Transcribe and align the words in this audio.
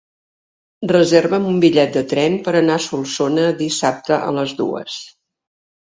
Reserva'm 0.91 1.45
un 1.49 1.59
bitllet 1.65 1.93
de 1.99 2.03
tren 2.13 2.39
per 2.47 2.55
anar 2.61 2.79
a 2.79 2.83
Solsona 2.89 3.47
dissabte 3.63 4.19
a 4.31 4.35
les 4.39 4.57
dues. 4.63 4.97